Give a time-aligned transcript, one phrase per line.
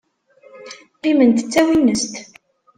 [0.95, 2.13] Qqiment d tawinest.